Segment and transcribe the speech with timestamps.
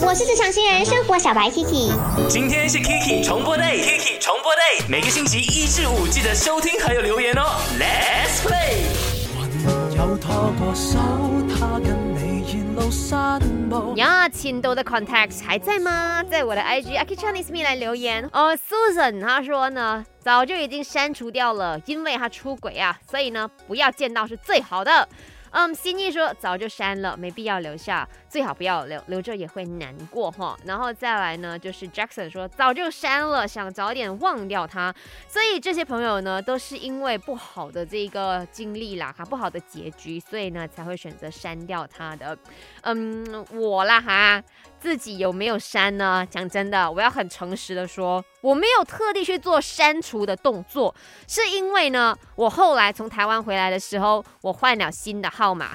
[0.00, 1.92] 我是职场新人生活小白 Kiki。
[2.28, 7.42] 今天是 Kiki 重播 day，Kiki 重播 day，每个星期一至五记得收听还有留言哦。
[7.78, 8.82] Let's play。
[9.96, 10.98] 有拖过手，
[11.48, 13.94] 他跟你沿路散步。
[13.96, 16.24] 呀，亲都的 contacts 还在吗？
[16.28, 18.56] 在我的 IG Aki Chinese Me 来留言哦。
[18.56, 25.08] Susan 她说呢，早就已经删除掉了，因为他出轨啊，所以呢，不要见到是最好的。
[25.56, 30.58] 嗯，心意说早就删了，没必要留下，最好不要留，留着也会难过哈。
[30.64, 34.92] 然后再来呢，就是 Jackson 说早就删了，想早点忘掉他。
[35.28, 42.36] 所以这些朋友呢，都是因为不好的这个经历啦，哈，不好的结局，所以呢才会选择删掉他的。
[42.82, 44.42] 嗯，我啦哈，
[44.84, 46.28] 自己有没有删呢？
[46.30, 50.94] 讲真的，我要很诚实的说，我没有特地去做删除的动作，
[51.26, 55.70] 是因为呢，我后来从台湾回来的时候，我换了新的号码，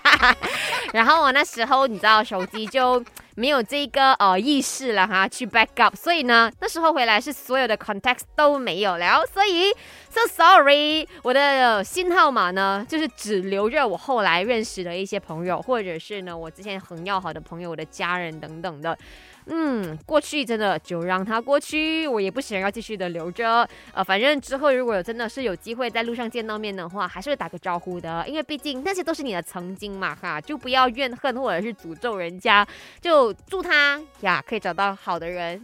[0.92, 3.02] 然后我那时候你知道手机就。
[3.36, 9.70] 没有这个呃意识了哈，去 back up，所以呢，那时候回来是所有的 context 都没有了，所以
[10.10, 18.98] so sorry，我的新号码呢，就是只留着我后来认识的一些朋友，或者是呢我之前很要好的朋友、我的家人等等的。
[19.48, 23.68] 嗯，过去真的就让它过去，我也不想要继续的留着。
[23.94, 32.66] 呃，反正之后如果真的是有机会在路上见到面的话，还是会打个招呼的，因为毕竟那些都是你的曾经嘛，哈，就不要怨恨或者是诅咒人家，
[33.00, 35.54] 就祝他呀可以找到好的人。